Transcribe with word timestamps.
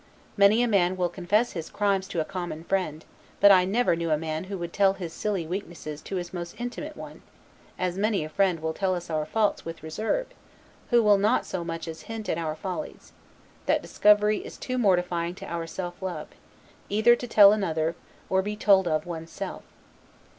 Many 0.35 0.63
a 0.63 0.67
man 0.67 0.97
will 0.97 1.09
confess 1.09 1.51
his 1.51 1.69
crimes 1.69 2.07
to 2.07 2.19
a 2.19 2.25
common 2.25 2.63
friend, 2.63 3.05
but 3.39 3.51
I 3.51 3.65
never 3.65 3.95
knew 3.95 4.09
a 4.09 4.17
man 4.17 4.45
who 4.45 4.57
would 4.57 4.73
tell 4.73 4.93
his 4.93 5.13
silly 5.13 5.45
weaknesses 5.45 6.01
to 6.01 6.15
his 6.15 6.33
most 6.33 6.59
intimate 6.59 6.97
one 6.97 7.21
as 7.77 7.99
many 7.99 8.23
a 8.25 8.29
friend 8.29 8.61
will 8.61 8.73
tell 8.73 8.95
us 8.95 9.11
our 9.11 9.27
faults 9.27 9.63
without 9.63 9.83
reserve, 9.83 10.25
who 10.89 11.03
will 11.03 11.19
not 11.19 11.45
so 11.45 11.63
much 11.63 11.87
as 11.87 12.01
hint 12.09 12.29
at 12.29 12.39
our 12.39 12.55
follies; 12.55 13.11
that 13.67 13.83
discovery 13.83 14.39
is 14.39 14.57
too 14.57 14.79
mortifying 14.79 15.35
to 15.35 15.45
our 15.45 15.67
self 15.67 16.01
love, 16.01 16.29
either 16.89 17.15
to 17.15 17.27
tell 17.27 17.51
another, 17.53 17.95
or 18.27 18.39
to 18.39 18.43
be 18.45 18.55
told 18.55 18.87
of 18.87 19.05
one's 19.05 19.29
self. 19.31 19.61